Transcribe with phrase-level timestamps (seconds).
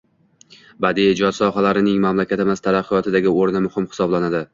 [0.85, 4.43] badiiy ijod sohalarining mamlakatimiz taraqqiyotidagi o‘rni muhim hisoblanadi.